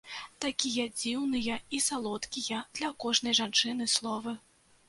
[0.45, 4.39] Такія дзіўныя і салодкія для кожнай жанчыны словы!